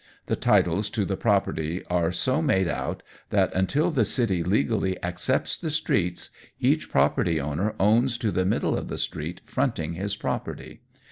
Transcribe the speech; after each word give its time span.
The 0.25 0.35
titles 0.35 0.89
to 0.97 1.05
the 1.05 1.15
property 1.15 1.83
are 1.85 2.11
so 2.11 2.41
made 2.41 2.67
out 2.67 3.03
that 3.29 3.53
until 3.53 3.91
the 3.91 4.03
city 4.03 4.43
legally 4.43 4.97
accepts 5.03 5.55
the 5.59 5.69
streets, 5.69 6.31
each 6.59 6.89
property 6.89 7.39
owner 7.39 7.75
owns 7.79 8.17
to 8.17 8.31
the 8.31 8.43
middle 8.43 8.75
of 8.75 8.87
the 8.87 8.97
street 8.97 9.41
fronting 9.45 9.93
his 9.93 10.15
property. 10.15 10.81